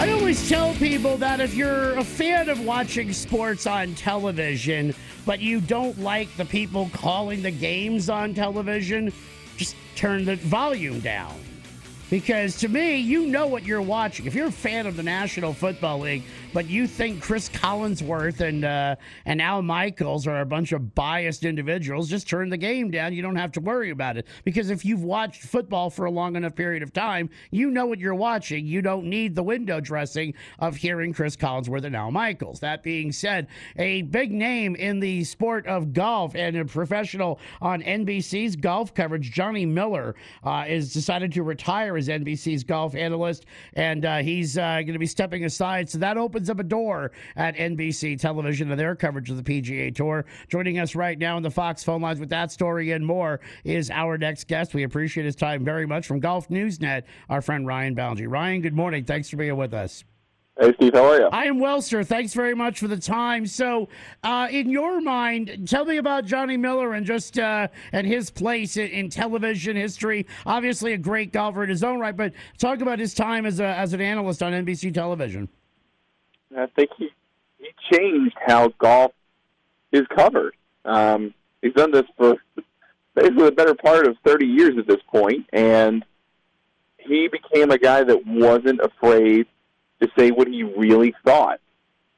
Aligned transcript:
I 0.00 0.12
always 0.12 0.48
tell 0.48 0.72
people 0.76 1.18
that 1.18 1.40
if 1.40 1.54
you're 1.54 1.92
a 1.98 2.02
fan 2.02 2.48
of 2.48 2.64
watching 2.64 3.12
sports 3.12 3.66
on 3.66 3.94
television, 3.94 4.94
but 5.26 5.40
you 5.40 5.60
don't 5.60 6.00
like 6.00 6.34
the 6.38 6.46
people 6.46 6.88
calling 6.94 7.42
the 7.42 7.50
games 7.50 8.08
on 8.08 8.32
television, 8.32 9.12
just 9.58 9.76
turn 9.96 10.24
the 10.24 10.36
volume 10.36 11.00
down. 11.00 11.38
Because 12.08 12.56
to 12.60 12.68
me, 12.68 12.96
you 12.96 13.26
know 13.26 13.46
what 13.46 13.66
you're 13.66 13.82
watching. 13.82 14.24
If 14.24 14.34
you're 14.34 14.46
a 14.46 14.50
fan 14.50 14.86
of 14.86 14.96
the 14.96 15.02
National 15.02 15.52
Football 15.52 15.98
League, 15.98 16.22
but 16.52 16.68
you 16.68 16.86
think 16.86 17.22
Cris 17.22 17.48
Collinsworth 17.48 18.40
and 18.40 18.64
uh, 18.64 18.96
and 19.24 19.40
Al 19.40 19.62
Michaels 19.62 20.26
are 20.26 20.40
a 20.40 20.46
bunch 20.46 20.72
of 20.72 20.94
biased 20.94 21.44
individuals, 21.44 22.08
just 22.08 22.28
turn 22.28 22.48
the 22.48 22.56
game 22.56 22.90
down. 22.90 23.12
You 23.12 23.22
don't 23.22 23.36
have 23.36 23.52
to 23.52 23.60
worry 23.60 23.90
about 23.90 24.16
it. 24.16 24.26
Because 24.44 24.70
if 24.70 24.84
you've 24.84 25.04
watched 25.04 25.42
football 25.42 25.90
for 25.90 26.06
a 26.06 26.10
long 26.10 26.36
enough 26.36 26.54
period 26.54 26.82
of 26.82 26.92
time, 26.92 27.30
you 27.50 27.70
know 27.70 27.86
what 27.86 27.98
you're 27.98 28.14
watching. 28.14 28.66
You 28.66 28.82
don't 28.82 29.04
need 29.04 29.34
the 29.34 29.42
window 29.42 29.80
dressing 29.80 30.34
of 30.58 30.76
hearing 30.76 31.12
Cris 31.12 31.36
Collinsworth 31.36 31.84
and 31.84 31.94
Al 31.94 32.10
Michaels. 32.10 32.60
That 32.60 32.82
being 32.82 33.12
said, 33.12 33.46
a 33.76 34.02
big 34.02 34.32
name 34.32 34.74
in 34.76 35.00
the 35.00 35.24
sport 35.24 35.66
of 35.66 35.92
golf 35.92 36.34
and 36.34 36.56
a 36.56 36.64
professional 36.64 37.40
on 37.60 37.82
NBC's 37.82 38.56
golf 38.56 38.94
coverage, 38.94 39.30
Johnny 39.30 39.66
Miller, 39.66 40.14
uh, 40.44 40.64
is 40.66 40.92
decided 40.92 41.32
to 41.32 41.42
retire 41.42 41.96
as 41.96 42.08
NBC's 42.08 42.64
golf 42.64 42.94
analyst, 42.94 43.46
and 43.74 44.04
uh, 44.04 44.18
he's 44.18 44.58
uh, 44.58 44.76
going 44.76 44.92
to 44.92 44.98
be 44.98 45.06
stepping 45.06 45.44
aside. 45.44 45.88
So 45.88 45.98
that 45.98 46.16
opens 46.16 46.39
up 46.48 46.60
a 46.60 46.64
door 46.64 47.12
at 47.36 47.56
NBC 47.56 48.18
television 48.18 48.70
and 48.70 48.80
their 48.80 48.94
coverage 48.94 49.30
of 49.30 49.42
the 49.42 49.42
PGA 49.42 49.94
Tour. 49.94 50.24
Joining 50.48 50.78
us 50.78 50.94
right 50.94 51.18
now 51.18 51.36
on 51.36 51.42
the 51.42 51.50
Fox 51.50 51.84
phone 51.84 52.00
lines 52.00 52.20
with 52.20 52.30
that 52.30 52.50
story 52.50 52.92
and 52.92 53.04
more 53.04 53.40
is 53.64 53.90
our 53.90 54.16
next 54.16 54.48
guest. 54.48 54.72
We 54.72 54.84
appreciate 54.84 55.26
his 55.26 55.36
time 55.36 55.64
very 55.64 55.86
much 55.86 56.06
from 56.06 56.20
Golf 56.20 56.48
News 56.48 56.80
Net, 56.80 57.06
our 57.28 57.42
friend 57.42 57.66
Ryan 57.66 57.94
Ballengee. 57.94 58.30
Ryan, 58.30 58.62
good 58.62 58.74
morning. 58.74 59.04
Thanks 59.04 59.28
for 59.28 59.36
being 59.36 59.56
with 59.56 59.74
us. 59.74 60.04
Hey, 60.60 60.74
Steve, 60.74 60.92
how 60.92 61.06
are 61.06 61.20
you? 61.20 61.28
I 61.32 61.44
am 61.44 61.58
well, 61.58 61.80
sir. 61.80 62.04
Thanks 62.04 62.34
very 62.34 62.54
much 62.54 62.80
for 62.80 62.86
the 62.86 62.98
time. 62.98 63.46
So, 63.46 63.88
uh, 64.22 64.46
in 64.50 64.68
your 64.68 65.00
mind, 65.00 65.66
tell 65.66 65.86
me 65.86 65.96
about 65.96 66.26
Johnny 66.26 66.58
Miller 66.58 66.92
and 66.92 67.06
just 67.06 67.38
uh, 67.38 67.68
and 67.92 68.06
his 68.06 68.30
place 68.30 68.76
in, 68.76 68.88
in, 68.88 69.08
television 69.08 69.74
history. 69.74 70.26
Obviously, 70.44 70.92
a 70.92 70.98
great 70.98 71.32
golfer 71.32 71.62
in 71.62 71.70
his 71.70 71.82
own 71.82 71.98
right, 71.98 72.14
but 72.14 72.34
talk 72.58 72.82
about 72.82 72.98
his 72.98 73.14
time 73.14 73.46
as 73.46 73.58
a, 73.58 73.64
as 73.64 73.94
an 73.94 74.02
analyst 74.02 74.42
on 74.42 74.52
NBC 74.52 74.92
television. 74.92 75.48
I 76.56 76.66
think 76.66 76.90
he 76.96 77.10
he 77.58 77.68
changed 77.92 78.36
how 78.46 78.68
golf 78.78 79.12
is 79.92 80.06
covered. 80.14 80.54
Um, 80.84 81.34
he's 81.60 81.74
done 81.74 81.90
this 81.90 82.06
for 82.16 82.36
basically 83.14 83.44
the 83.44 83.52
better 83.52 83.74
part 83.74 84.06
of 84.06 84.16
30 84.24 84.46
years 84.46 84.78
at 84.78 84.86
this 84.86 85.02
point, 85.08 85.46
and 85.52 86.04
he 86.98 87.28
became 87.28 87.70
a 87.70 87.78
guy 87.78 88.02
that 88.02 88.26
wasn't 88.26 88.80
afraid 88.80 89.46
to 90.00 90.08
say 90.18 90.30
what 90.30 90.48
he 90.48 90.62
really 90.62 91.14
thought. 91.24 91.60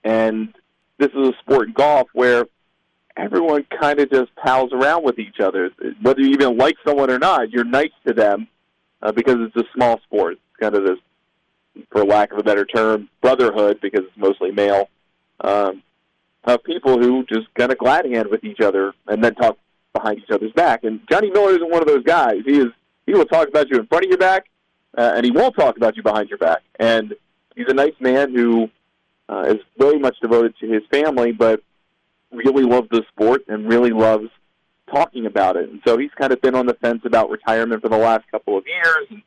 And 0.04 0.54
this 0.98 1.10
is 1.10 1.28
a 1.28 1.32
sport, 1.40 1.74
golf, 1.74 2.08
where 2.12 2.46
everyone 3.16 3.66
kind 3.80 4.00
of 4.00 4.10
just 4.10 4.34
pals 4.36 4.72
around 4.72 5.04
with 5.04 5.18
each 5.18 5.40
other. 5.40 5.70
Whether 6.00 6.20
you 6.22 6.30
even 6.30 6.56
like 6.56 6.76
someone 6.86 7.10
or 7.10 7.18
not, 7.18 7.50
you're 7.50 7.64
nice 7.64 7.92
to 8.06 8.12
them 8.12 8.48
uh, 9.00 9.12
because 9.12 9.36
it's 9.40 9.56
a 9.56 9.64
small 9.74 10.00
sport. 10.00 10.34
It's 10.34 10.60
kind 10.60 10.74
of 10.74 10.84
this, 10.84 10.98
for 11.90 12.04
lack 12.04 12.32
of 12.32 12.38
a 12.38 12.42
better 12.42 12.64
term, 12.64 13.08
brotherhood 13.20 13.78
because 13.80 14.02
it's 14.06 14.16
mostly 14.16 14.50
male. 14.50 14.88
Um, 15.40 15.82
of 16.44 16.62
people 16.64 16.98
who 16.98 17.24
just 17.24 17.52
kind 17.54 17.70
of 17.70 17.78
glad 17.78 18.04
hand 18.04 18.28
with 18.28 18.44
each 18.44 18.60
other 18.60 18.94
and 19.06 19.22
then 19.22 19.34
talk 19.34 19.56
behind 19.92 20.18
each 20.18 20.30
other's 20.30 20.52
back. 20.52 20.84
And 20.84 21.00
Johnny 21.10 21.30
Miller 21.30 21.50
isn't 21.50 21.70
one 21.70 21.82
of 21.82 21.88
those 21.88 22.02
guys. 22.02 22.38
He 22.44 22.58
is 22.58 22.68
he 23.06 23.12
will 23.12 23.26
talk 23.26 23.48
about 23.48 23.68
you 23.68 23.78
in 23.78 23.86
front 23.86 24.04
of 24.04 24.08
your 24.08 24.18
back, 24.18 24.46
uh, 24.96 25.12
and 25.16 25.24
he 25.24 25.30
won't 25.30 25.56
talk 25.56 25.76
about 25.76 25.96
you 25.96 26.02
behind 26.02 26.28
your 26.28 26.38
back. 26.38 26.62
And 26.78 27.14
he's 27.56 27.66
a 27.68 27.74
nice 27.74 27.94
man 28.00 28.34
who 28.34 28.68
uh, 29.28 29.44
is 29.48 29.58
very 29.78 29.98
much 29.98 30.16
devoted 30.20 30.54
to 30.60 30.68
his 30.68 30.82
family, 30.90 31.32
but 31.32 31.62
really 32.30 32.64
loves 32.64 32.88
the 32.90 33.02
sport 33.08 33.42
and 33.48 33.68
really 33.68 33.90
loves 33.90 34.28
talking 34.90 35.26
about 35.26 35.56
it. 35.56 35.68
And 35.68 35.80
so 35.86 35.98
he's 35.98 36.10
kind 36.18 36.32
of 36.32 36.40
been 36.40 36.54
on 36.54 36.66
the 36.66 36.74
fence 36.74 37.02
about 37.04 37.30
retirement 37.30 37.82
for 37.82 37.88
the 37.88 37.96
last 37.96 38.24
couple 38.30 38.56
of 38.56 38.64
years. 38.66 39.06
And 39.10 39.22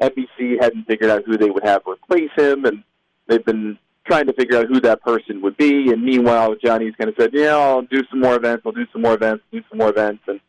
NBC 0.00 0.60
hadn't 0.60 0.86
figured 0.86 1.10
out 1.10 1.24
who 1.24 1.36
they 1.36 1.50
would 1.50 1.64
have 1.64 1.82
replace 1.86 2.30
him, 2.36 2.64
and 2.64 2.82
they've 3.26 3.44
been 3.44 3.78
trying 4.06 4.26
to 4.26 4.32
figure 4.32 4.58
out 4.58 4.66
who 4.66 4.80
that 4.80 5.02
person 5.02 5.40
would 5.42 5.56
be. 5.56 5.92
And 5.92 6.02
meanwhile, 6.02 6.54
Johnny's 6.56 6.94
kind 6.96 7.10
of 7.10 7.16
said, 7.18 7.30
"Yeah, 7.32 7.56
I'll 7.56 7.82
do 7.82 8.02
some 8.10 8.20
more 8.20 8.36
events. 8.36 8.62
I'll 8.64 8.72
do 8.72 8.86
some 8.92 9.02
more 9.02 9.14
events. 9.14 9.44
Do 9.52 9.62
some 9.68 9.78
more 9.78 9.90
events." 9.90 10.22
And 10.26 10.40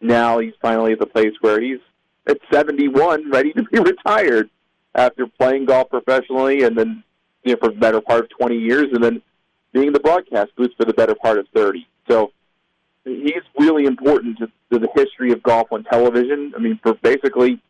now 0.00 0.38
he's 0.38 0.54
finally 0.60 0.92
at 0.92 1.00
the 1.00 1.06
place 1.06 1.32
where 1.40 1.60
he's 1.60 1.80
at 2.26 2.38
71, 2.52 3.30
ready 3.30 3.52
to 3.52 3.62
be 3.64 3.78
retired 3.80 4.50
after 4.94 5.26
playing 5.26 5.66
golf 5.66 5.88
professionally 5.90 6.62
and 6.62 6.76
then 6.76 7.02
you 7.44 7.52
know, 7.52 7.58
for 7.58 7.68
the 7.68 7.78
better 7.78 8.00
part 8.00 8.24
of 8.24 8.30
20 8.30 8.56
years 8.56 8.86
and 8.92 9.02
then 9.02 9.22
being 9.72 9.88
in 9.88 9.92
the 9.92 10.00
broadcast 10.00 10.50
booth 10.56 10.72
for 10.76 10.84
the 10.84 10.92
better 10.92 11.14
part 11.14 11.38
of 11.38 11.46
30. 11.54 11.86
So 12.08 12.32
he's 13.04 13.42
really 13.58 13.84
important 13.84 14.38
to, 14.38 14.46
to 14.72 14.78
the 14.78 14.88
history 14.94 15.32
of 15.32 15.42
golf 15.42 15.68
on 15.72 15.84
television. 15.84 16.52
I 16.56 16.60
mean, 16.60 16.78
for 16.82 16.94
basically 16.94 17.60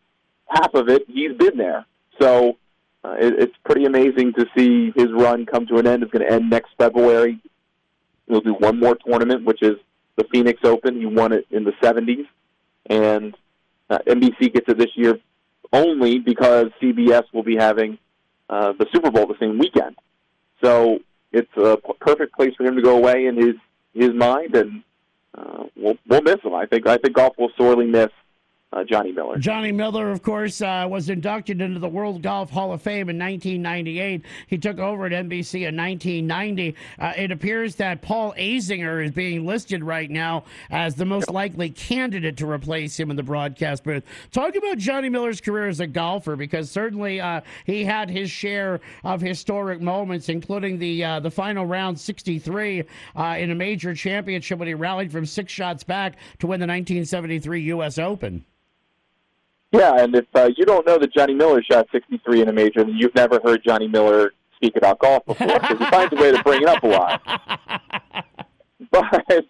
half 0.50 0.74
of 0.74 0.88
it, 0.88 1.02
he's 1.08 1.32
been 1.32 1.56
there. 1.56 1.86
So 2.20 2.58
uh, 3.04 3.16
it, 3.18 3.34
it's 3.38 3.56
pretty 3.64 3.86
amazing 3.86 4.34
to 4.34 4.46
see 4.56 4.92
his 4.94 5.10
run 5.12 5.46
come 5.46 5.66
to 5.68 5.78
an 5.78 5.86
end. 5.86 6.02
It's 6.02 6.12
going 6.12 6.26
to 6.26 6.32
end 6.32 6.50
next 6.50 6.70
February. 6.78 7.38
He'll 8.28 8.40
do 8.40 8.54
one 8.54 8.78
more 8.78 8.96
tournament, 8.96 9.44
which 9.44 9.62
is 9.62 9.76
the 10.16 10.24
Phoenix 10.32 10.60
Open. 10.64 10.98
He 10.98 11.06
won 11.06 11.32
it 11.32 11.46
in 11.50 11.64
the 11.64 11.72
70s. 11.82 12.26
And 12.86 13.36
uh, 13.88 13.98
NBC 14.06 14.52
gets 14.52 14.68
it 14.68 14.78
this 14.78 14.94
year 14.94 15.18
only 15.72 16.18
because 16.18 16.66
CBS 16.82 17.24
will 17.32 17.42
be 17.42 17.56
having 17.56 17.98
uh, 18.48 18.72
the 18.78 18.86
Super 18.92 19.10
Bowl 19.10 19.26
the 19.26 19.38
same 19.38 19.58
weekend. 19.58 19.96
So 20.62 20.98
it's 21.32 21.56
a 21.56 21.78
perfect 22.00 22.34
place 22.34 22.54
for 22.56 22.64
him 22.64 22.76
to 22.76 22.82
go 22.82 22.96
away 22.96 23.26
in 23.26 23.36
his 23.36 23.54
his 23.94 24.10
mind, 24.14 24.54
and 24.54 24.82
uh, 25.36 25.64
we'll 25.76 25.96
we'll 26.06 26.22
miss 26.22 26.40
him. 26.42 26.54
I 26.54 26.66
think 26.66 26.86
I 26.86 26.96
think 26.96 27.14
golf 27.14 27.36
will 27.38 27.52
sorely 27.56 27.86
miss 27.86 28.10
uh, 28.72 28.84
Johnny 28.84 29.10
Miller. 29.10 29.36
Johnny 29.38 29.72
Miller, 29.72 30.10
of 30.10 30.22
course, 30.22 30.62
uh, 30.62 30.86
was 30.88 31.10
inducted 31.10 31.60
into 31.60 31.80
the 31.80 31.88
World 31.88 32.22
Golf 32.22 32.50
Hall 32.50 32.72
of 32.72 32.80
Fame 32.80 33.08
in 33.08 33.18
1998. 33.18 34.22
He 34.46 34.58
took 34.58 34.78
over 34.78 35.06
at 35.06 35.12
NBC 35.12 35.68
in 35.68 35.76
1990. 35.76 36.76
Uh, 36.98 37.12
it 37.16 37.32
appears 37.32 37.74
that 37.76 38.00
Paul 38.00 38.32
Azinger 38.38 39.04
is 39.04 39.10
being 39.10 39.44
listed 39.44 39.82
right 39.82 40.08
now 40.08 40.44
as 40.70 40.94
the 40.94 41.04
most 41.04 41.30
likely 41.30 41.70
candidate 41.70 42.36
to 42.36 42.48
replace 42.48 42.98
him 42.98 43.10
in 43.10 43.16
the 43.16 43.24
broadcast 43.24 43.82
booth. 43.82 44.04
Talk 44.30 44.54
about 44.54 44.78
Johnny 44.78 45.08
Miller's 45.08 45.40
career 45.40 45.66
as 45.66 45.80
a 45.80 45.86
golfer, 45.86 46.36
because 46.36 46.70
certainly 46.70 47.20
uh, 47.20 47.40
he 47.66 47.84
had 47.84 48.08
his 48.08 48.30
share 48.30 48.80
of 49.02 49.20
historic 49.20 49.80
moments, 49.80 50.28
including 50.28 50.78
the 50.78 51.02
uh, 51.04 51.20
the 51.20 51.30
final 51.30 51.66
round 51.66 51.98
63 51.98 52.84
uh, 53.16 53.36
in 53.38 53.50
a 53.50 53.54
major 53.54 53.94
championship 53.94 54.60
when 54.60 54.68
he 54.68 54.74
rallied 54.74 55.10
from 55.10 55.26
six 55.26 55.52
shots 55.52 55.82
back 55.82 56.16
to 56.38 56.46
win 56.46 56.60
the 56.60 56.66
1973 56.66 57.62
U.S. 57.62 57.98
Open. 57.98 58.44
Yeah, 59.72 60.02
and 60.02 60.14
if 60.16 60.26
uh, 60.34 60.50
you 60.56 60.64
don't 60.64 60.86
know 60.86 60.98
that 60.98 61.12
Johnny 61.12 61.34
Miller 61.34 61.62
shot 61.62 61.86
63 61.92 62.42
in 62.42 62.48
a 62.48 62.52
major, 62.52 62.82
then 62.82 62.96
you've 62.96 63.14
never 63.14 63.40
heard 63.44 63.62
Johnny 63.64 63.86
Miller 63.86 64.32
speak 64.56 64.76
about 64.76 64.98
golf 64.98 65.24
before 65.24 65.46
because 65.46 65.78
he 65.78 65.84
finds 65.86 66.12
a 66.12 66.16
way 66.16 66.32
to 66.32 66.42
bring 66.42 66.62
it 66.62 66.68
up 66.68 66.82
a 66.82 66.86
lot. 66.86 67.22
But 68.90 69.44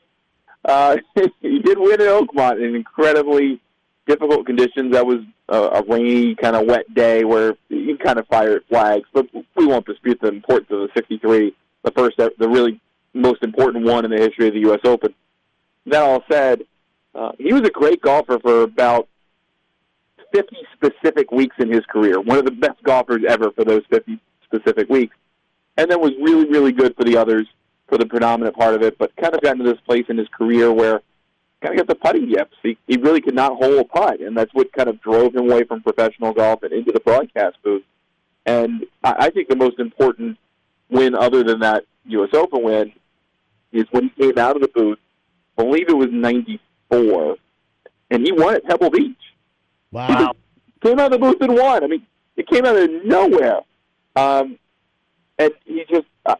uh, 0.64 0.96
he 1.40 1.60
did 1.60 1.78
win 1.78 2.00
at 2.00 2.08
Oakmont 2.08 2.62
in 2.62 2.74
incredibly 2.74 3.60
difficult 4.06 4.44
conditions. 4.44 4.92
That 4.92 5.06
was 5.06 5.20
a, 5.48 5.56
a 5.56 5.82
rainy, 5.84 6.34
kind 6.34 6.56
of 6.56 6.66
wet 6.66 6.92
day 6.94 7.24
where 7.24 7.54
you 7.68 7.96
kind 7.96 8.18
of 8.18 8.26
fired 8.26 8.64
flags. 8.68 9.08
But 9.12 9.26
we 9.56 9.66
won't 9.66 9.86
dispute 9.86 10.20
the 10.20 10.28
importance 10.28 10.68
of 10.70 10.80
the 10.80 10.88
63, 10.94 11.54
the 11.84 11.90
first, 11.92 12.16
the 12.18 12.48
really 12.48 12.80
most 13.14 13.42
important 13.42 13.84
one 13.84 14.04
in 14.04 14.10
the 14.10 14.18
history 14.18 14.48
of 14.48 14.54
the 14.54 14.60
U.S. 14.60 14.80
Open. 14.84 15.14
That 15.86 16.02
all 16.02 16.22
said, 16.30 16.64
uh, 17.14 17.32
he 17.38 17.52
was 17.52 17.62
a 17.62 17.70
great 17.70 18.02
golfer 18.02 18.38
for 18.38 18.62
about 18.62 19.08
50 20.32 20.56
specific 20.74 21.30
weeks 21.30 21.56
in 21.58 21.70
his 21.70 21.84
career, 21.86 22.20
one 22.20 22.38
of 22.38 22.44
the 22.44 22.50
best 22.50 22.82
golfers 22.82 23.22
ever 23.28 23.50
for 23.52 23.64
those 23.64 23.82
50 23.90 24.20
specific 24.44 24.88
weeks, 24.88 25.14
and 25.76 25.90
then 25.90 26.00
was 26.00 26.12
really, 26.20 26.48
really 26.48 26.72
good 26.72 26.94
for 26.96 27.04
the 27.04 27.16
others 27.16 27.46
for 27.88 27.98
the 27.98 28.06
predominant 28.06 28.56
part 28.56 28.74
of 28.74 28.82
it, 28.82 28.96
but 28.98 29.14
kind 29.16 29.34
of 29.34 29.40
got 29.42 29.58
into 29.58 29.70
this 29.70 29.80
place 29.86 30.04
in 30.08 30.16
his 30.16 30.28
career 30.28 30.72
where 30.72 31.02
kind 31.60 31.78
of 31.78 31.86
got 31.86 31.88
the 31.88 32.00
putting 32.00 32.30
yips. 32.30 32.56
He, 32.62 32.78
he 32.86 32.96
really 32.96 33.20
could 33.20 33.34
not 33.34 33.56
hold 33.56 33.78
a 33.78 33.84
putt, 33.84 34.20
and 34.20 34.36
that's 34.36 34.52
what 34.54 34.72
kind 34.72 34.88
of 34.88 35.00
drove 35.00 35.34
him 35.34 35.50
away 35.50 35.64
from 35.64 35.82
professional 35.82 36.32
golf 36.32 36.62
and 36.62 36.72
into 36.72 36.92
the 36.92 37.00
broadcast 37.00 37.56
booth. 37.62 37.82
And 38.46 38.86
I, 39.04 39.14
I 39.18 39.30
think 39.30 39.48
the 39.48 39.56
most 39.56 39.78
important 39.78 40.38
win, 40.88 41.14
other 41.14 41.44
than 41.44 41.60
that 41.60 41.84
U.S. 42.06 42.30
Open 42.32 42.62
win, 42.62 42.92
is 43.72 43.84
when 43.90 44.04
he 44.04 44.22
came 44.22 44.38
out 44.38 44.56
of 44.56 44.62
the 44.62 44.68
booth. 44.68 44.98
I 45.58 45.64
believe 45.64 45.88
it 45.88 45.96
was 45.96 46.08
'94, 46.10 47.36
and 48.10 48.22
he 48.22 48.32
won 48.32 48.54
at 48.54 48.64
Pebble 48.64 48.90
Beach. 48.90 49.16
Wow. 49.92 50.32
came 50.82 50.98
out 50.98 51.12
of 51.12 51.12
the 51.12 51.18
booth 51.18 51.40
and 51.40 51.54
won. 51.54 51.84
I 51.84 51.86
mean, 51.86 52.06
it 52.36 52.48
came 52.48 52.64
out 52.64 52.76
of 52.76 52.88
nowhere. 53.04 53.60
Um, 54.16 54.58
and 55.38 55.52
he 55.64 55.84
just, 55.90 56.06
uh, 56.26 56.36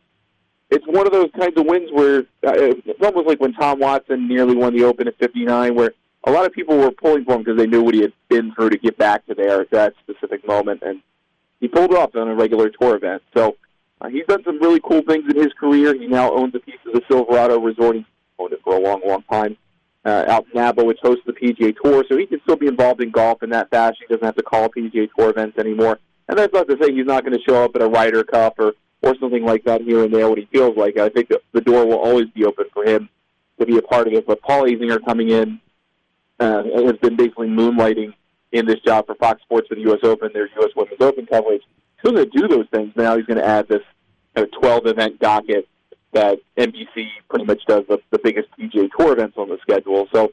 it's 0.71 0.87
one 0.87 1.07
of 1.07 1.13
those 1.13 1.31
kinds 1.39 1.59
of 1.59 1.67
wins 1.67 1.91
where 1.93 2.21
uh, 2.47 2.53
it's 2.55 3.03
almost 3.03 3.27
like 3.27 3.41
when 3.41 3.53
Tom 3.53 3.81
Watson 3.81 4.29
nearly 4.29 4.55
won 4.55 4.77
the 4.77 4.85
Open 4.85 5.09
at 5.09 5.19
59, 5.19 5.75
where 5.75 5.93
a 6.25 6.31
lot 6.31 6.47
of 6.47 6.53
people 6.53 6.77
were 6.77 6.91
pulling 6.91 7.25
for 7.25 7.35
him 7.35 7.43
because 7.43 7.59
they 7.59 7.67
knew 7.67 7.83
what 7.83 7.95
he 7.95 8.03
had 8.03 8.13
been 8.29 8.55
through 8.55 8.71
to 8.71 8.79
get 8.79 8.97
back 8.99 9.27
to 9.27 9.35
there 9.35 9.61
at 9.61 9.71
that 9.71 9.95
specific 10.03 10.47
moment. 10.47 10.83
And 10.83 11.01
he 11.61 11.69
pulled 11.69 11.95
off 11.95 12.15
on 12.15 12.29
a 12.29 12.35
regular 12.35 12.71
tour 12.71 12.97
event. 12.97 13.23
So 13.37 13.57
uh, 14.01 14.09
he's 14.09 14.27
done 14.27 14.43
some 14.45 14.61
really 14.61 14.81
cool 14.81 15.03
things 15.03 15.25
in 15.29 15.37
his 15.37 15.53
career. 15.55 15.95
He 15.95 16.07
now 16.07 16.33
owns 16.33 16.55
a 16.55 16.61
piece 16.61 16.81
of 16.87 16.93
the 16.93 17.03
Silverado 17.11 17.59
Resort. 17.59 17.97
He's 17.97 18.05
owned 18.39 18.53
it 18.53 18.61
for 18.63 18.77
a 18.77 18.81
long, 18.81 19.03
long 19.05 19.23
time. 19.31 19.57
Uh, 20.03 20.25
out 20.29 20.47
Napa, 20.55 20.83
which 20.83 20.99
hosts 21.03 21.23
the 21.27 21.33
PGA 21.35 21.77
Tour, 21.77 22.05
so 22.09 22.17
he 22.17 22.25
can 22.25 22.41
still 22.41 22.57
be 22.57 22.67
involved 22.67 23.03
in 23.03 23.11
golf 23.11 23.43
in 23.43 23.51
that 23.51 23.69
fashion. 23.69 24.07
He 24.09 24.15
doesn't 24.15 24.25
have 24.25 24.37
to 24.37 24.43
call 24.43 24.71
PGA 24.71 25.11
Tour 25.15 25.29
events 25.29 25.59
anymore. 25.59 25.99
And 26.27 26.39
that's 26.39 26.55
not 26.55 26.69
to 26.69 26.79
say 26.81 26.91
he's 26.91 27.05
not 27.05 27.23
going 27.23 27.37
to 27.37 27.45
show 27.47 27.65
up 27.65 27.73
at 27.75 27.83
a 27.83 27.87
Ryder 27.87 28.25
Cup 28.25 28.59
or 28.59 28.73
or 29.03 29.15
something 29.19 29.45
like 29.45 29.65
that 29.65 29.81
here 29.83 30.05
and 30.05 30.13
there 30.13 30.29
when 30.29 30.39
he 30.39 30.47
feels 30.53 30.77
like 30.77 30.97
it. 30.97 31.03
I 31.03 31.09
think 31.09 31.29
that 31.29 31.41
the 31.53 31.61
door 31.61 31.87
will 31.87 31.99
always 31.99 32.29
be 32.31 32.45
open 32.45 32.67
for 32.73 32.85
him 32.85 33.09
to 33.59 33.67
be 33.67 33.79
a 33.79 33.83
part 33.83 34.07
of 34.07 34.13
it. 34.13 34.27
But 34.27 34.43
Paul 34.43 34.65
Azinger 34.65 35.05
coming 35.05 35.31
in 35.31 35.61
uh, 36.39 36.63
has 36.65 36.97
been 36.99 37.17
basically 37.17 37.49
moonlighting 37.49 38.13
in 38.53 38.67
this 38.67 38.81
job 38.81 39.07
for 39.07 39.15
Fox 39.15 39.43
Sports 39.43 39.69
for 39.69 39.75
the 39.75 39.83
U.S. 39.83 40.01
Open, 40.03 40.31
their 40.33 40.49
U.S. 40.57 40.71
Women's 40.77 41.01
Open 41.01 41.27
coverage. 41.27 41.63
He's 42.03 42.13
going 42.13 42.25
to 42.25 42.39
do 42.39 42.49
those 42.49 42.67
things. 42.73 42.93
Now 42.97 43.17
he's 43.17 43.27
going 43.27 43.39
to 43.39 43.47
add 43.47 43.69
this 43.69 43.83
kind 44.35 44.47
of 44.47 44.61
12 44.61 44.87
event 44.87 45.19
docket 45.21 45.69
that 46.13 46.41
NBC 46.57 47.09
pretty 47.29 47.45
much 47.45 47.65
does 47.67 47.85
the, 47.89 48.01
the 48.11 48.19
biggest 48.19 48.49
PGA 48.59 48.89
Tour 48.97 49.13
events 49.13 49.37
on 49.37 49.49
the 49.49 49.59
schedule. 49.63 50.09
So 50.13 50.33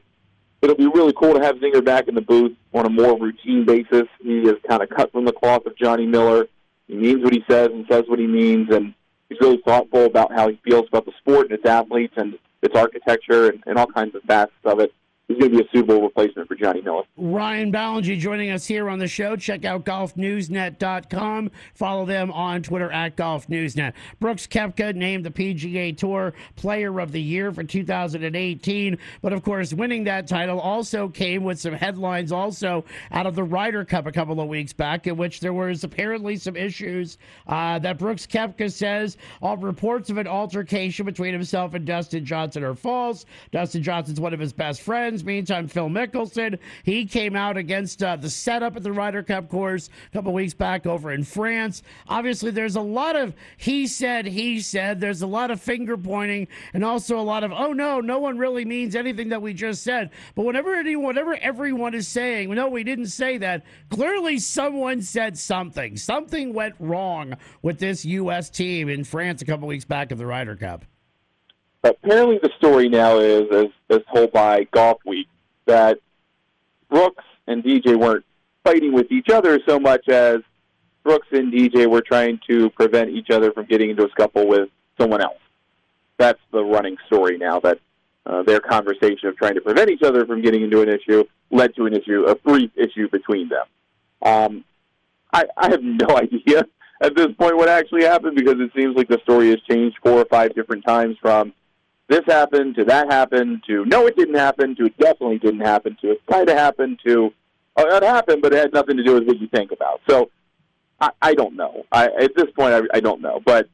it'll 0.62 0.76
be 0.76 0.86
really 0.86 1.12
cool 1.12 1.34
to 1.34 1.40
have 1.40 1.56
Zinger 1.56 1.84
back 1.84 2.08
in 2.08 2.14
the 2.14 2.20
booth 2.20 2.56
on 2.74 2.86
a 2.86 2.90
more 2.90 3.18
routine 3.18 3.64
basis. 3.64 4.08
He 4.20 4.40
is 4.40 4.56
kind 4.68 4.82
of 4.82 4.88
cut 4.88 5.12
from 5.12 5.24
the 5.24 5.32
cloth 5.32 5.66
of 5.66 5.76
Johnny 5.76 6.06
Miller. 6.06 6.46
He 6.86 6.94
means 6.94 7.22
what 7.22 7.32
he 7.32 7.44
says 7.48 7.68
and 7.72 7.86
says 7.88 8.04
what 8.08 8.18
he 8.18 8.26
means, 8.26 8.70
and 8.70 8.94
he's 9.28 9.38
really 9.40 9.60
thoughtful 9.64 10.06
about 10.06 10.32
how 10.32 10.48
he 10.48 10.58
feels 10.64 10.88
about 10.88 11.04
the 11.04 11.12
sport 11.18 11.50
and 11.50 11.52
its 11.52 11.66
athletes 11.66 12.14
and 12.16 12.38
its 12.62 12.74
architecture 12.74 13.50
and, 13.50 13.62
and 13.66 13.78
all 13.78 13.86
kinds 13.86 14.14
of 14.14 14.22
facets 14.22 14.54
of 14.64 14.80
it 14.80 14.92
he's 15.28 15.38
going 15.38 15.52
to 15.52 15.58
be 15.58 15.64
a 15.64 15.68
suitable 15.70 16.02
replacement 16.02 16.48
for 16.48 16.54
Johnny 16.54 16.80
Miller. 16.80 17.04
Ryan 17.16 17.70
Ballengee 17.70 18.18
joining 18.18 18.50
us 18.50 18.66
here 18.66 18.88
on 18.88 18.98
the 18.98 19.06
show. 19.06 19.36
Check 19.36 19.64
out 19.64 19.84
golfnewsnet.com. 19.84 21.50
Follow 21.74 22.06
them 22.06 22.32
on 22.32 22.62
Twitter 22.62 22.90
at 22.90 23.16
golfnewsnet. 23.16 23.92
Brooks 24.20 24.46
Koepka 24.46 24.94
named 24.94 25.24
the 25.24 25.30
PGA 25.30 25.96
Tour 25.96 26.32
Player 26.56 26.98
of 26.98 27.12
the 27.12 27.20
Year 27.20 27.52
for 27.52 27.62
2018. 27.62 28.98
But 29.20 29.32
of 29.32 29.42
course, 29.42 29.72
winning 29.74 30.04
that 30.04 30.26
title 30.26 30.58
also 30.58 31.08
came 31.08 31.44
with 31.44 31.60
some 31.60 31.74
headlines 31.74 32.32
also 32.32 32.84
out 33.12 33.26
of 33.26 33.34
the 33.34 33.44
Ryder 33.44 33.84
Cup 33.84 34.06
a 34.06 34.12
couple 34.12 34.40
of 34.40 34.48
weeks 34.48 34.72
back, 34.72 35.06
in 35.06 35.16
which 35.16 35.40
there 35.40 35.52
was 35.52 35.84
apparently 35.84 36.36
some 36.36 36.56
issues 36.56 37.18
uh, 37.46 37.78
that 37.80 37.98
Brooks 37.98 38.26
Koepka 38.26 38.72
says 38.72 39.18
all 39.42 39.56
reports 39.58 40.08
of 40.08 40.16
an 40.16 40.26
altercation 40.26 41.04
between 41.04 41.32
himself 41.32 41.74
and 41.74 41.84
Dustin 41.84 42.24
Johnson 42.24 42.64
are 42.64 42.74
false. 42.74 43.26
Dustin 43.52 43.82
Johnson's 43.82 44.20
one 44.20 44.32
of 44.32 44.40
his 44.40 44.52
best 44.52 44.80
friends. 44.80 45.17
Meantime, 45.24 45.68
Phil 45.68 45.88
Mickelson, 45.88 46.58
he 46.84 47.06
came 47.06 47.36
out 47.36 47.56
against 47.56 48.02
uh, 48.02 48.16
the 48.16 48.30
setup 48.30 48.76
at 48.76 48.82
the 48.82 48.92
Ryder 48.92 49.22
Cup 49.22 49.48
course 49.48 49.90
a 50.06 50.10
couple 50.10 50.32
weeks 50.32 50.54
back 50.54 50.86
over 50.86 51.12
in 51.12 51.24
France. 51.24 51.82
Obviously, 52.08 52.50
there's 52.50 52.76
a 52.76 52.80
lot 52.80 53.16
of 53.16 53.34
he 53.56 53.86
said, 53.86 54.26
he 54.26 54.60
said. 54.60 55.00
There's 55.00 55.22
a 55.22 55.26
lot 55.26 55.50
of 55.50 55.60
finger 55.60 55.96
pointing 55.96 56.48
and 56.74 56.84
also 56.84 57.18
a 57.18 57.22
lot 57.22 57.44
of, 57.44 57.52
oh 57.52 57.72
no, 57.72 58.00
no 58.00 58.18
one 58.18 58.38
really 58.38 58.64
means 58.64 58.94
anything 58.94 59.28
that 59.30 59.42
we 59.42 59.54
just 59.54 59.82
said. 59.82 60.10
But 60.34 60.44
whenever 60.44 60.74
anyone, 60.74 61.04
whatever 61.04 61.36
everyone 61.36 61.94
is 61.94 62.08
saying, 62.08 62.50
no, 62.54 62.68
we 62.68 62.84
didn't 62.84 63.06
say 63.06 63.38
that. 63.38 63.64
Clearly, 63.90 64.38
someone 64.38 65.02
said 65.02 65.38
something. 65.38 65.96
Something 65.96 66.52
went 66.52 66.74
wrong 66.78 67.34
with 67.62 67.78
this 67.78 68.04
U.S. 68.04 68.50
team 68.50 68.88
in 68.88 69.04
France 69.04 69.42
a 69.42 69.44
couple 69.44 69.68
weeks 69.68 69.84
back 69.84 70.10
of 70.10 70.18
the 70.18 70.26
Ryder 70.26 70.56
Cup 70.56 70.84
apparently 71.82 72.38
the 72.42 72.50
story 72.58 72.88
now 72.88 73.18
is, 73.18 73.44
as, 73.52 73.66
as 73.90 74.00
told 74.12 74.32
by 74.32 74.64
Golfweek, 74.66 75.26
that 75.66 75.98
Brooks 76.88 77.24
and 77.46 77.62
DJ 77.62 77.98
weren't 77.98 78.24
fighting 78.64 78.92
with 78.92 79.10
each 79.10 79.28
other 79.28 79.60
so 79.66 79.78
much 79.78 80.08
as 80.08 80.38
Brooks 81.04 81.28
and 81.32 81.52
DJ 81.52 81.86
were 81.86 82.02
trying 82.02 82.40
to 82.48 82.70
prevent 82.70 83.10
each 83.10 83.30
other 83.30 83.52
from 83.52 83.66
getting 83.66 83.90
into 83.90 84.04
a 84.04 84.10
scuffle 84.10 84.46
with 84.46 84.68
someone 84.98 85.22
else. 85.22 85.38
That's 86.18 86.40
the 86.52 86.64
running 86.64 86.96
story 87.06 87.38
now. 87.38 87.60
That 87.60 87.78
uh, 88.26 88.42
their 88.42 88.60
conversation 88.60 89.28
of 89.28 89.36
trying 89.36 89.54
to 89.54 89.60
prevent 89.60 89.90
each 89.90 90.02
other 90.02 90.26
from 90.26 90.42
getting 90.42 90.62
into 90.62 90.82
an 90.82 90.88
issue 90.88 91.24
led 91.50 91.74
to 91.76 91.86
an 91.86 91.94
issue, 91.94 92.24
a 92.24 92.34
brief 92.34 92.70
issue 92.76 93.08
between 93.08 93.48
them. 93.48 93.64
Um, 94.22 94.64
I, 95.32 95.46
I 95.56 95.70
have 95.70 95.82
no 95.82 96.08
idea 96.16 96.66
at 97.00 97.16
this 97.16 97.28
point 97.38 97.56
what 97.56 97.68
actually 97.68 98.04
happened 98.04 98.36
because 98.36 98.56
it 98.58 98.70
seems 98.76 98.96
like 98.96 99.08
the 99.08 99.20
story 99.22 99.48
has 99.50 99.60
changed 99.70 99.96
four 100.02 100.18
or 100.18 100.26
five 100.26 100.54
different 100.54 100.84
times 100.84 101.16
from 101.20 101.52
this 102.08 102.22
happened 102.26 102.74
to 102.76 102.84
that 102.84 103.10
happened 103.10 103.62
to 103.66 103.84
no, 103.84 104.06
it 104.06 104.16
didn't 104.16 104.36
happen 104.36 104.74
to 104.76 104.86
it 104.86 104.96
definitely 104.98 105.38
didn't 105.38 105.60
happen 105.60 105.96
to 106.00 106.12
it 106.12 106.22
kind 106.26 106.48
of 106.48 106.56
happened 106.56 106.98
to 107.06 107.32
oh, 107.78 107.96
it 107.96 108.02
happened, 108.02 108.42
but 108.42 108.52
it 108.52 108.58
had 108.58 108.72
nothing 108.72 108.96
to 108.96 109.04
do 109.04 109.14
with 109.14 109.26
what 109.26 109.38
you 109.38 109.48
think 109.48 109.72
about. 109.72 110.00
So 110.08 110.30
I, 111.00 111.10
I 111.22 111.34
don't 111.34 111.56
know. 111.56 111.84
I, 111.92 112.06
at 112.06 112.34
this 112.34 112.50
point, 112.56 112.74
I, 112.74 112.80
I 112.96 113.00
don't 113.00 113.20
know, 113.20 113.40
but 113.44 113.68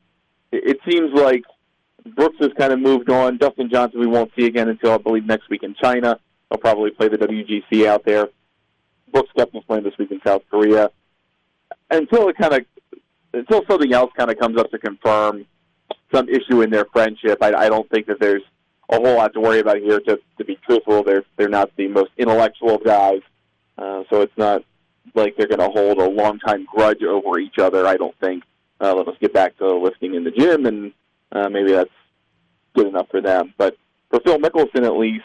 it, 0.53 0.77
it 0.77 0.79
seems 0.89 1.13
like 1.13 1.45
Brooks 2.15 2.37
has 2.41 2.51
kind 2.59 2.73
of 2.73 2.79
moved 2.79 3.11
on. 3.11 3.39
Dustin 3.39 3.71
Johnson, 3.71 4.01
we 4.01 4.07
won't 4.07 4.31
see 4.39 4.47
again 4.47 4.69
until 4.69 4.93
I 4.93 4.99
believe 4.99 5.25
next 5.25 5.49
week 5.49 5.63
in 5.63 5.75
China. 5.75 6.19
He'll 6.51 6.59
probably 6.59 6.91
play 6.91 7.09
the 7.09 7.17
WGC 7.17 7.87
out 7.87 8.05
there. 8.05 8.29
Brooks 9.11 9.31
Koepka's 9.37 9.65
playing 9.67 9.85
this 9.85 9.97
week 9.99 10.11
in 10.11 10.21
South 10.25 10.43
Korea. 10.51 10.91
Until 11.91 12.29
it 12.29 12.37
kind 12.37 12.55
of, 12.55 12.61
until 13.33 13.63
something 13.69 13.93
else 13.93 14.11
kind 14.17 14.31
of 14.31 14.39
comes 14.39 14.59
up 14.59 14.71
to 14.71 14.79
confirm 14.79 15.47
some 16.15 16.29
issue 16.29 16.63
in 16.63 16.71
their 16.71 16.87
friendship. 16.87 17.39
I, 17.43 17.53
I 17.55 17.69
don't 17.69 17.89
think 17.91 18.07
that 18.07 18.21
there's 18.21 18.43
a 18.91 18.97
whole 18.97 19.17
lot 19.17 19.33
to 19.35 19.41
worry 19.41 19.61
about 19.61 19.79
here. 19.79 20.01
To 20.01 20.19
to 20.39 20.45
be 20.45 20.59
truthful, 20.67 21.03
they're 21.03 21.25
they're 21.37 21.49
not 21.49 21.71
the 21.77 21.89
most 21.89 22.11
intellectual 22.17 22.79
guys, 22.79 23.21
uh, 23.79 24.05
so 24.11 24.23
it's 24.23 24.37
not 24.37 24.63
like 25.15 25.37
they're 25.37 25.49
going 25.49 25.61
to 25.61 25.69
hold 25.69 25.99
a 25.99 26.09
long 26.09 26.39
time 26.39 26.67
grudge 26.73 27.03
over 27.03 27.39
each 27.39 27.59
other. 27.59 27.87
I 27.87 27.97
don't 27.97 28.19
think. 28.21 28.45
Uh, 28.81 28.95
let 28.95 29.09
us 29.09 29.17
get 29.21 29.33
back 29.33 29.57
to 29.59 29.77
lifting 29.77 30.15
in 30.15 30.25
the 30.25 30.31
gym, 30.31 30.67
and 30.67 30.93
uh, 31.33 31.49
maybe 31.49 31.73
that's 31.73 31.91
good 32.75 32.87
enough 32.87 33.09
for 33.11 33.21
them. 33.21 33.55
But 33.57 33.77
for 34.11 34.21
Phil 34.21 34.39
Mickelson, 34.39 34.85
at 34.85 34.97
least, 34.97 35.25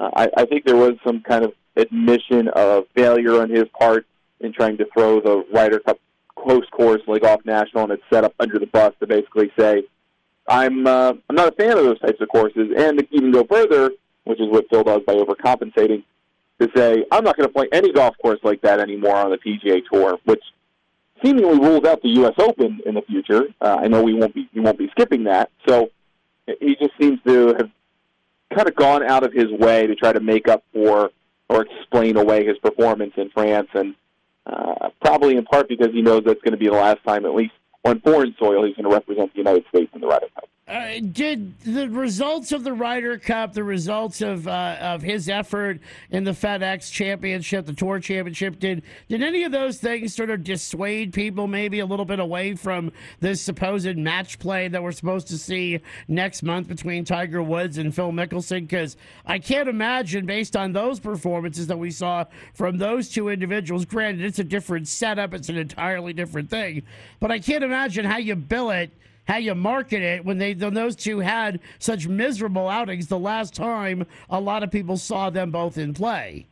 uh, 0.00 0.10
I, 0.14 0.28
I 0.36 0.44
think 0.46 0.64
there 0.64 0.76
was 0.76 0.94
some 1.04 1.20
kind 1.20 1.44
of 1.44 1.52
admission 1.76 2.48
of 2.48 2.84
failure 2.94 3.40
on 3.40 3.50
his 3.50 3.64
part 3.78 4.06
in 4.40 4.52
trying 4.52 4.78
to 4.78 4.86
throw 4.94 5.20
the 5.20 5.44
Ryder 5.52 5.80
Cup 5.80 5.98
close 6.36 6.66
course 6.70 7.02
Le 7.06 7.20
Golf 7.20 7.44
National 7.44 7.84
and 7.84 7.92
it's 7.92 8.02
set 8.10 8.24
up 8.24 8.34
under 8.38 8.58
the 8.58 8.66
bus 8.66 8.94
to 9.00 9.06
basically 9.06 9.50
say, 9.58 9.84
I'm 10.48 10.86
uh, 10.86 11.12
I'm 11.28 11.36
not 11.36 11.48
a 11.48 11.52
fan 11.52 11.76
of 11.76 11.84
those 11.84 12.00
types 12.00 12.20
of 12.20 12.28
courses, 12.28 12.72
and 12.76 12.98
to 12.98 13.06
even 13.10 13.30
go 13.30 13.44
further, 13.44 13.92
which 14.24 14.40
is 14.40 14.48
what 14.48 14.68
Phil 14.70 14.82
does 14.82 15.02
by 15.06 15.14
overcompensating, 15.14 16.02
to 16.60 16.70
say 16.74 17.04
I'm 17.12 17.24
not 17.24 17.36
going 17.36 17.48
to 17.48 17.52
play 17.52 17.68
any 17.70 17.92
golf 17.92 18.16
course 18.20 18.40
like 18.42 18.62
that 18.62 18.80
anymore 18.80 19.16
on 19.16 19.30
the 19.30 19.38
PGA 19.38 19.82
Tour, 19.92 20.18
which 20.24 20.42
seemingly 21.22 21.58
rules 21.58 21.84
out 21.84 22.02
the 22.02 22.08
U.S. 22.10 22.34
Open 22.38 22.80
in 22.86 22.94
the 22.94 23.02
future. 23.02 23.44
Uh, 23.60 23.78
I 23.82 23.88
know 23.88 24.02
we 24.02 24.14
won't 24.14 24.34
be 24.34 24.48
we 24.54 24.60
won't 24.60 24.78
be 24.78 24.88
skipping 24.90 25.24
that, 25.24 25.50
so 25.66 25.90
he 26.60 26.76
just 26.76 26.92
seems 26.98 27.20
to 27.26 27.48
have 27.48 27.70
kind 28.54 28.68
of 28.68 28.74
gone 28.74 29.02
out 29.02 29.24
of 29.24 29.32
his 29.32 29.50
way 29.50 29.86
to 29.86 29.94
try 29.94 30.12
to 30.12 30.20
make 30.20 30.48
up 30.48 30.64
for 30.72 31.10
or 31.50 31.62
explain 31.62 32.16
away 32.16 32.46
his 32.46 32.58
performance 32.58 33.12
in 33.16 33.28
France, 33.30 33.68
and 33.74 33.94
uh, 34.46 34.88
probably 35.02 35.36
in 35.36 35.44
part 35.44 35.68
because 35.68 35.92
he 35.92 36.00
knows 36.00 36.22
that's 36.24 36.40
going 36.40 36.52
to 36.52 36.58
be 36.58 36.68
the 36.68 36.72
last 36.72 37.02
time, 37.06 37.26
at 37.26 37.34
least 37.34 37.52
on 37.84 38.00
foreign 38.00 38.34
soil, 38.38 38.64
he's 38.66 38.76
going 38.76 38.88
to 38.88 38.94
represent 38.94 39.32
the 39.32 39.38
United 39.38 39.64
States 39.68 39.90
in 39.94 40.00
the 40.00 40.06
Ryder 40.06 40.28
Cup. 40.34 40.48
Uh, 40.68 41.00
did 41.12 41.58
the 41.60 41.88
results 41.88 42.52
of 42.52 42.62
the 42.62 42.72
Ryder 42.74 43.16
Cup, 43.16 43.54
the 43.54 43.64
results 43.64 44.20
of 44.20 44.46
uh, 44.46 44.76
of 44.78 45.00
his 45.00 45.30
effort 45.30 45.80
in 46.10 46.24
the 46.24 46.32
FedEx 46.32 46.92
Championship, 46.92 47.64
the 47.64 47.72
Tour 47.72 48.00
Championship, 48.00 48.58
did 48.58 48.82
did 49.08 49.22
any 49.22 49.44
of 49.44 49.52
those 49.52 49.78
things 49.78 50.14
sort 50.14 50.28
of 50.28 50.44
dissuade 50.44 51.14
people 51.14 51.46
maybe 51.46 51.78
a 51.78 51.86
little 51.86 52.04
bit 52.04 52.20
away 52.20 52.54
from 52.54 52.92
this 53.20 53.40
supposed 53.40 53.96
match 53.96 54.38
play 54.38 54.68
that 54.68 54.82
we're 54.82 54.92
supposed 54.92 55.28
to 55.28 55.38
see 55.38 55.80
next 56.06 56.42
month 56.42 56.68
between 56.68 57.02
Tiger 57.02 57.42
Woods 57.42 57.78
and 57.78 57.94
Phil 57.94 58.12
Mickelson? 58.12 58.68
Because 58.68 58.98
I 59.24 59.38
can't 59.38 59.70
imagine, 59.70 60.26
based 60.26 60.54
on 60.54 60.72
those 60.72 61.00
performances 61.00 61.66
that 61.68 61.78
we 61.78 61.90
saw 61.90 62.26
from 62.52 62.76
those 62.76 63.08
two 63.08 63.30
individuals, 63.30 63.86
granted 63.86 64.22
it's 64.22 64.38
a 64.38 64.44
different 64.44 64.86
setup, 64.86 65.32
it's 65.32 65.48
an 65.48 65.56
entirely 65.56 66.12
different 66.12 66.50
thing, 66.50 66.82
but 67.20 67.30
I 67.30 67.38
can't 67.38 67.64
imagine 67.64 68.04
how 68.04 68.18
you 68.18 68.36
bill 68.36 68.70
it 68.70 68.90
how 69.28 69.36
you 69.36 69.54
market 69.54 70.02
it 70.02 70.24
when 70.24 70.38
they 70.38 70.54
when 70.54 70.74
those 70.74 70.96
two 70.96 71.20
had 71.20 71.60
such 71.78 72.08
miserable 72.08 72.66
outings 72.66 73.06
the 73.08 73.18
last 73.18 73.54
time 73.54 74.06
a 74.30 74.40
lot 74.40 74.62
of 74.62 74.70
people 74.70 74.96
saw 74.96 75.28
them 75.28 75.50
both 75.50 75.76
in 75.76 75.92
play. 75.92 76.46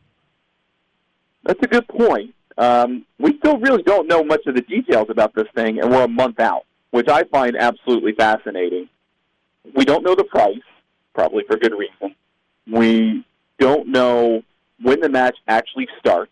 That's 1.43 1.61
a 1.63 1.67
good 1.67 1.87
point. 1.87 2.35
Um, 2.57 3.05
we 3.19 3.37
still 3.39 3.57
really 3.57 3.83
don't 3.83 4.07
know 4.07 4.23
much 4.23 4.45
of 4.45 4.55
the 4.55 4.61
details 4.61 5.07
about 5.09 5.33
this 5.33 5.47
thing, 5.55 5.79
and 5.79 5.91
we're 5.91 6.03
a 6.03 6.07
month 6.07 6.39
out, 6.39 6.65
which 6.91 7.07
I 7.07 7.23
find 7.23 7.55
absolutely 7.55 8.13
fascinating. 8.13 8.89
We 9.75 9.85
don't 9.85 10.03
know 10.03 10.15
the 10.15 10.23
price, 10.23 10.55
probably 11.13 11.43
for 11.47 11.57
good 11.57 11.73
reason. 11.73 12.15
We 12.71 13.25
don't 13.59 13.87
know 13.87 14.43
when 14.81 15.01
the 15.01 15.09
match 15.09 15.37
actually 15.47 15.87
starts. 15.99 16.31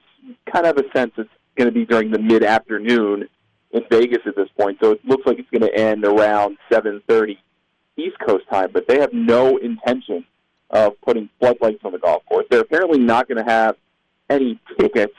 Kind 0.52 0.66
of 0.66 0.78
a 0.78 0.84
sense 0.96 1.12
it's 1.18 1.30
going 1.56 1.68
to 1.68 1.72
be 1.72 1.86
during 1.86 2.12
the 2.12 2.20
mid 2.20 2.44
afternoon 2.44 3.30
in 3.76 3.84
Vegas 3.90 4.20
at 4.26 4.36
this 4.36 4.50
point, 4.58 4.78
so 4.82 4.92
it 4.92 5.06
looks 5.06 5.26
like 5.28 5.38
it's 5.38 5.50
going 5.50 5.62
to 5.62 5.76
end 5.78 6.06
around 6.06 6.58
7:30 6.72 7.38
East 7.98 8.18
Coast 8.26 8.46
time. 8.50 8.70
But 8.74 8.88
they 8.88 9.00
have 9.00 9.14
no 9.14 9.58
intention 9.58 10.26
of 10.72 11.00
putting 11.02 11.30
floodlights 11.40 11.84
on 11.84 11.92
the 11.92 12.00
golf 12.00 12.26
course. 12.26 12.46
They're 12.50 12.62
apparently 12.62 13.00
not 13.00 13.28
going 13.28 13.44
to 13.44 13.50
have 13.50 13.76
any 14.30 14.60
tickets 14.80 15.14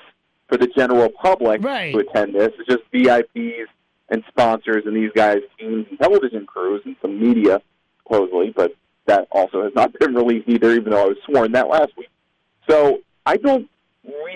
for 0.48 0.56
the 0.56 0.66
general 0.68 1.08
public 1.10 1.62
Right. 1.62 1.92
to 1.92 2.00
attend 2.00 2.34
this. 2.34 2.52
It's 2.58 2.66
just 2.68 2.82
VIPs 2.92 3.66
and 4.08 4.22
sponsors 4.28 4.84
and 4.86 4.96
these 4.96 5.10
guys, 5.14 5.38
teams 5.58 5.86
and 5.90 5.98
television 5.98 6.46
crews 6.46 6.82
and 6.84 6.96
some 7.02 7.20
media, 7.20 7.60
supposedly, 8.02 8.52
but 8.56 8.74
that 9.06 9.28
also 9.32 9.62
has 9.64 9.72
not 9.74 9.92
been 9.98 10.14
released 10.22 10.48
either, 10.48 10.72
even 10.72 10.92
though 10.92 11.02
I 11.04 11.08
was 11.08 11.16
sworn 11.24 11.52
that 11.52 11.68
last 11.68 11.92
week. 11.96 12.08
So 12.68 13.00
I 13.24 13.36
don't 13.36 13.68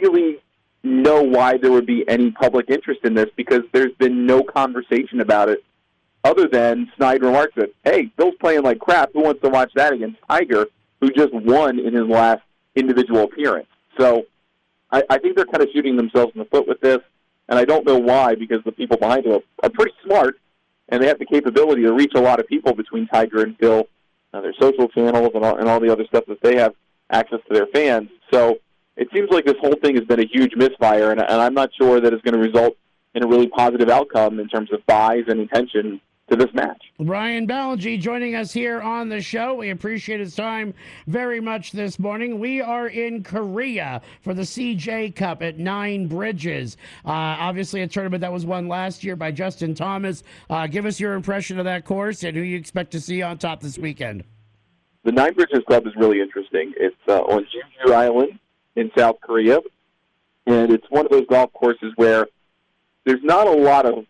really 0.00 0.39
know 0.83 1.23
why 1.23 1.57
there 1.59 1.73
would 1.73 1.87
be 1.87 2.09
any 2.09 2.31
public 2.31 2.71
interest 2.71 3.01
in 3.05 3.15
this 3.15 3.29
because 3.37 3.61
there's 3.73 3.95
been 3.99 4.27
no 4.27 4.43
conversation 4.43 5.21
about 5.21 5.49
it 5.49 5.63
other 6.25 6.49
than 6.49 6.91
Snyder 6.97 7.27
remarks 7.27 7.55
that, 7.57 7.71
hey, 7.85 8.11
Phil's 8.17 8.35
playing 8.41 8.63
like 8.63 8.79
crap. 8.79 9.11
Who 9.13 9.23
wants 9.23 9.43
to 9.43 9.49
watch 9.49 9.73
that 9.75 9.93
against 9.93 10.19
Tiger, 10.29 10.67
who 11.01 11.11
just 11.11 11.33
won 11.33 11.79
in 11.79 11.95
his 11.95 12.07
last 12.07 12.43
individual 12.75 13.25
appearance? 13.25 13.69
So 13.99 14.25
I, 14.91 15.03
I 15.09 15.19
think 15.19 15.37
they're 15.37 15.47
kind 15.47 15.63
of 15.63 15.69
shooting 15.73 15.97
themselves 15.97 16.33
in 16.35 16.41
the 16.41 16.45
foot 16.47 16.69
with 16.69 16.81
this, 16.81 16.99
and 17.49 17.59
I 17.59 17.65
don't 17.65 17.87
know 17.87 17.99
why 17.99 18.35
because 18.35 18.63
the 18.65 18.73
people 18.73 18.97
behind 18.97 19.27
it 19.27 19.33
are, 19.33 19.67
are 19.67 19.71
pretty 19.71 19.93
smart, 20.05 20.39
and 20.89 21.03
they 21.03 21.07
have 21.07 21.19
the 21.19 21.27
capability 21.27 21.83
to 21.83 21.93
reach 21.93 22.13
a 22.15 22.21
lot 22.21 22.41
of 22.41 22.47
people 22.47 22.75
between 22.75 23.07
Tiger 23.07 23.43
and 23.43 23.57
Bill, 23.57 23.89
uh, 24.33 24.41
their 24.41 24.55
social 24.61 24.89
channels, 24.89 25.31
and 25.35 25.45
all, 25.45 25.57
and 25.57 25.69
all 25.69 25.81
the 25.81 25.91
other 25.91 26.05
stuff 26.07 26.25
that 26.27 26.43
they 26.43 26.57
have 26.57 26.75
access 27.11 27.41
to 27.49 27.55
their 27.55 27.67
fans. 27.67 28.09
So 28.31 28.59
it 29.00 29.09
seems 29.14 29.30
like 29.30 29.47
this 29.47 29.57
whole 29.61 29.75
thing 29.83 29.97
has 29.97 30.04
been 30.04 30.21
a 30.21 30.26
huge 30.26 30.54
misfire, 30.54 31.11
and, 31.11 31.21
and 31.21 31.40
I'm 31.40 31.54
not 31.54 31.71
sure 31.80 32.00
that 32.00 32.12
it's 32.12 32.23
going 32.23 32.35
to 32.35 32.38
result 32.38 32.76
in 33.14 33.25
a 33.25 33.26
really 33.26 33.49
positive 33.49 33.88
outcome 33.88 34.38
in 34.38 34.47
terms 34.47 34.71
of 34.75 34.85
buys 34.87 35.25
and 35.26 35.40
intention 35.40 36.02
to 36.28 36.37
this 36.37 36.52
match. 36.52 36.80
Ryan 36.99 37.49
Ballengee 37.49 37.99
joining 37.99 38.35
us 38.35 38.52
here 38.52 38.80
on 38.83 39.09
the 39.09 39.23
show. 39.23 39.54
We 39.54 39.71
appreciate 39.71 40.21
his 40.21 40.37
time 40.37 40.75
very 41.07 41.40
much 41.40 41.73
this 41.73 41.99
morning. 41.99 42.38
We 42.38 42.61
are 42.61 42.88
in 42.88 43.25
Korea 43.25 44.02
for 44.21 44.35
the 44.35 44.42
CJ 44.42 45.16
Cup 45.16 45.42
at 45.42 45.59
Nine 45.59 46.07
Bridges. 46.07 46.76
Uh, 47.02 47.09
obviously, 47.09 47.80
a 47.80 47.88
tournament 47.88 48.21
that 48.21 48.33
was 48.33 48.45
won 48.45 48.69
last 48.69 49.02
year 49.02 49.16
by 49.16 49.33
Justin 49.33 49.75
Thomas. 49.75 50.23
Uh, 50.50 50.66
give 50.66 50.85
us 50.85 51.00
your 51.00 51.14
impression 51.14 51.59
of 51.59 51.64
that 51.64 51.87
course 51.87 52.23
and 52.23 52.37
who 52.37 52.42
you 52.42 52.59
expect 52.59 52.90
to 52.90 53.00
see 53.00 53.23
on 53.23 53.38
top 53.38 53.62
this 53.62 53.78
weekend. 53.78 54.25
The 55.04 55.12
Nine 55.12 55.33
Bridges 55.33 55.64
Club 55.66 55.87
is 55.87 55.95
really 55.97 56.21
interesting. 56.21 56.75
It's 56.76 56.95
uh, 57.09 57.23
on 57.23 57.47
Jeju 57.87 57.95
Island 57.95 58.38
in 58.81 58.91
South 58.97 59.17
Korea, 59.21 59.59
and 60.47 60.73
it's 60.73 60.87
one 60.89 61.05
of 61.05 61.13
those 61.13 61.27
golf 61.29 61.53
courses 61.53 61.93
where 61.97 62.27
there's 63.05 63.23
not 63.23 63.47
a 63.47 63.53
lot 63.53 63.85
of 63.85 64.07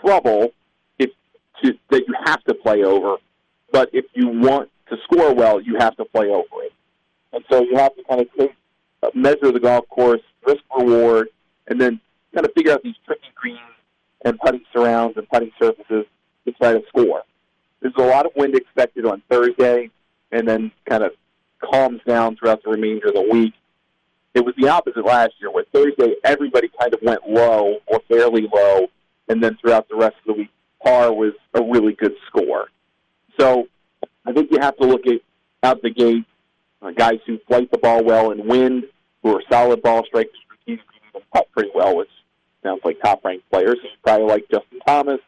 trouble 0.00 0.52
if 0.98 1.10
to, 1.62 1.74
that 1.90 2.06
you 2.06 2.14
have 2.24 2.42
to 2.44 2.54
play 2.54 2.84
over, 2.84 3.16
but 3.72 3.90
if 3.92 4.04
you 4.14 4.28
want 4.28 4.70
to 4.88 4.96
score 5.02 5.34
well, 5.34 5.60
you 5.60 5.76
have 5.78 5.96
to 5.96 6.04
play 6.04 6.28
over 6.28 6.62
it. 6.62 6.72
And 7.32 7.44
so 7.50 7.62
you 7.62 7.76
have 7.76 7.94
to 7.96 8.04
kind 8.04 8.20
of 8.20 8.28
take, 8.38 8.54
uh, 9.02 9.10
measure 9.14 9.50
the 9.50 9.60
golf 9.60 9.88
course, 9.88 10.22
risk 10.46 10.62
reward, 10.76 11.28
and 11.66 11.80
then 11.80 12.00
kind 12.32 12.46
of 12.46 12.52
figure 12.54 12.72
out 12.72 12.82
these 12.84 12.94
tricky 13.04 13.32
greens 13.34 13.58
and 14.24 14.38
putting 14.38 14.62
surrounds 14.72 15.16
and 15.16 15.28
putting 15.28 15.50
surfaces 15.58 16.04
to 16.44 16.52
try 16.52 16.72
to 16.72 16.82
score. 16.88 17.22
There's 17.80 17.94
a 17.96 18.02
lot 18.02 18.26
of 18.26 18.32
wind 18.36 18.54
expected 18.54 19.06
on 19.06 19.22
Thursday, 19.28 19.90
and 20.30 20.46
then 20.46 20.70
kind 20.88 21.02
of 21.02 21.12
calms 21.58 22.00
down 22.06 22.36
throughout 22.36 22.62
the 22.62 22.70
remainder 22.70 23.08
of 23.08 23.14
the 23.14 23.28
week. 23.30 23.54
It 24.38 24.44
was 24.44 24.54
the 24.56 24.68
opposite 24.68 25.04
last 25.04 25.32
year, 25.40 25.50
where 25.50 25.64
Thursday 25.72 26.14
everybody 26.22 26.70
kind 26.80 26.94
of 26.94 27.00
went 27.02 27.28
low 27.28 27.78
or 27.86 28.00
fairly 28.06 28.46
low, 28.54 28.86
and 29.28 29.42
then 29.42 29.56
throughout 29.60 29.88
the 29.88 29.96
rest 29.96 30.14
of 30.20 30.26
the 30.28 30.32
week, 30.34 30.50
par 30.80 31.12
was 31.12 31.32
a 31.54 31.60
really 31.60 31.94
good 31.94 32.14
score. 32.28 32.68
So 33.40 33.66
I 34.24 34.32
think 34.32 34.52
you 34.52 34.60
have 34.60 34.76
to 34.76 34.86
look 34.86 35.08
at 35.08 35.20
out 35.64 35.82
the 35.82 35.90
gate 35.90 36.24
uh, 36.80 36.92
guys 36.92 37.18
who 37.26 37.40
flight 37.48 37.68
the 37.72 37.78
ball 37.78 38.04
well 38.04 38.30
and 38.30 38.48
wind, 38.48 38.84
who 39.24 39.34
are 39.34 39.42
solid 39.50 39.82
ball 39.82 40.04
strikers, 40.06 40.30
strategically 40.46 41.00
putt 41.32 41.48
pretty 41.50 41.70
well, 41.74 41.96
which 41.96 42.08
sounds 42.62 42.80
like 42.84 43.00
top 43.00 43.24
ranked 43.24 43.50
players. 43.50 43.78
You 43.82 43.90
probably 44.04 44.28
like 44.28 44.44
Justin 44.52 44.78
Thomas. 44.86 45.18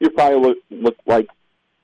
You 0.00 0.08
probably 0.08 0.40
look 0.40 0.58
look 0.70 0.96
like 1.04 1.28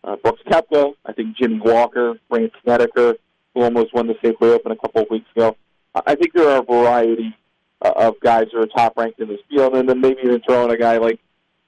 uh, 0.03 0.17
Brooks 0.17 0.41
Koepka. 0.51 0.95
I 1.05 1.13
think 1.13 1.37
Jimmy 1.37 1.61
Walker, 1.61 2.15
Brandt 2.31 2.53
Snedeker, 2.65 3.17
who 3.53 3.61
almost 3.65 3.93
won 3.93 4.07
the 4.07 4.15
Safeway 4.15 4.55
Open 4.55 4.73
a 4.73 4.77
couple 4.77 5.03
of 5.03 5.11
weeks 5.11 5.29
ago. 5.37 5.59
I 5.95 6.15
think 6.15 6.33
there 6.35 6.49
are 6.49 6.61
a 6.61 6.65
variety 6.65 7.37
uh, 7.83 7.93
of 7.97 8.21
guys 8.21 8.47
who 8.53 8.61
are 8.61 8.67
top 8.67 8.97
ranked 8.97 9.21
in 9.21 9.29
this 9.29 9.41
field, 9.49 9.75
and 9.75 9.89
then 9.89 10.01
maybe 10.01 10.21
even 10.23 10.41
throw 10.43 10.65
in 10.65 10.71
a 10.71 10.77
guy 10.77 10.99
like 10.99 11.19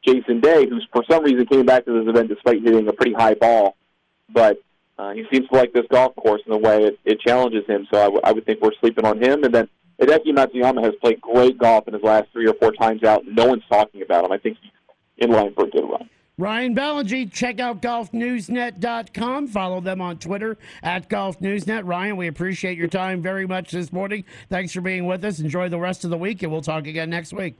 Jason 0.04 0.40
Day, 0.40 0.68
who's 0.68 0.86
for 0.92 1.04
some 1.10 1.24
reason 1.24 1.46
came 1.46 1.66
back 1.66 1.84
to 1.84 1.92
this 1.92 2.08
event 2.08 2.28
despite 2.28 2.62
hitting 2.62 2.88
a 2.88 2.92
pretty 2.92 3.14
high 3.14 3.34
ball, 3.34 3.76
but 4.28 4.58
uh, 4.98 5.12
he 5.12 5.24
seems 5.32 5.48
to 5.48 5.56
like 5.56 5.72
this 5.72 5.86
golf 5.90 6.14
course 6.16 6.42
in 6.46 6.52
the 6.52 6.58
way 6.58 6.84
it, 6.84 6.98
it 7.04 7.20
challenges 7.20 7.66
him. 7.66 7.86
So 7.92 7.98
I, 7.98 8.04
w- 8.04 8.20
I 8.22 8.32
would 8.32 8.44
think 8.44 8.60
we're 8.60 8.74
sleeping 8.80 9.04
on 9.04 9.22
him. 9.22 9.42
And 9.42 9.54
then 9.54 9.68
Hideki 10.00 10.28
Matsuyama 10.28 10.84
has 10.84 10.94
played 11.00 11.20
great 11.20 11.58
golf 11.58 11.88
in 11.88 11.94
his 11.94 12.02
last 12.02 12.28
three 12.32 12.46
or 12.46 12.54
four 12.54 12.72
times 12.72 13.02
out. 13.02 13.24
No 13.26 13.46
one's 13.46 13.64
talking 13.68 14.02
about 14.02 14.24
him. 14.24 14.32
I 14.32 14.38
think 14.38 14.58
he's 14.60 14.70
in 15.18 15.30
line 15.30 15.54
for 15.54 15.64
a 15.64 15.70
good 15.70 15.88
run. 15.88 16.08
Ryan 16.42 16.74
Ballengee, 16.74 17.32
check 17.32 17.60
out 17.60 17.80
golfnewsnet.com. 17.80 19.46
Follow 19.46 19.80
them 19.80 20.00
on 20.00 20.18
Twitter 20.18 20.58
at 20.82 21.08
golfnewsnet. 21.08 21.86
Ryan, 21.86 22.16
we 22.16 22.26
appreciate 22.26 22.76
your 22.76 22.88
time 22.88 23.22
very 23.22 23.46
much 23.46 23.70
this 23.70 23.92
morning. 23.92 24.24
Thanks 24.50 24.72
for 24.72 24.80
being 24.80 25.06
with 25.06 25.24
us. 25.24 25.38
Enjoy 25.38 25.68
the 25.68 25.78
rest 25.78 26.02
of 26.02 26.10
the 26.10 26.18
week, 26.18 26.42
and 26.42 26.50
we'll 26.50 26.60
talk 26.60 26.88
again 26.88 27.10
next 27.10 27.32
week. 27.32 27.58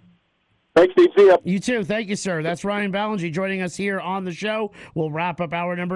Thanks, 0.74 0.94
Steve. 0.94 1.10
See. 1.16 1.32
You 1.44 1.60
too. 1.60 1.84
Thank 1.84 2.08
you, 2.08 2.16
sir. 2.16 2.42
That's 2.42 2.64
Ryan 2.64 2.90
Ballengee 2.90 3.32
joining 3.32 3.62
us 3.62 3.76
here 3.76 4.00
on 4.00 4.24
the 4.24 4.32
show. 4.32 4.72
We'll 4.96 5.12
wrap 5.12 5.40
up 5.40 5.52
our 5.52 5.76
number. 5.76 5.94